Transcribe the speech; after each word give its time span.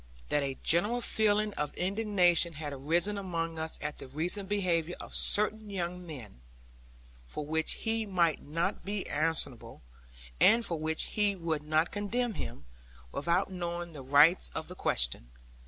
That 0.29 0.41
a 0.41 0.55
general 0.63 0.99
feeling 0.99 1.53
of 1.53 1.75
indignation 1.75 2.53
had 2.53 2.73
arisen 2.73 3.19
among 3.19 3.59
us 3.59 3.77
at 3.83 3.99
the 3.99 4.07
recent 4.07 4.49
behaviour 4.49 4.95
of 4.99 5.13
certain 5.13 5.69
young 5.69 6.03
men, 6.03 6.41
for 7.27 7.45
which 7.45 7.73
he 7.73 8.07
might 8.07 8.41
not 8.41 8.83
be 8.83 9.07
answerable, 9.07 9.83
and 10.39 10.65
for 10.65 10.79
which 10.79 11.11
we 11.15 11.35
would 11.35 11.61
not 11.61 11.91
condemn 11.91 12.33
him, 12.33 12.65
without 13.11 13.51
knowing 13.51 13.93
the 13.93 14.01
rights 14.01 14.49
of 14.55 14.67
the 14.69 14.75
question. 14.75 15.29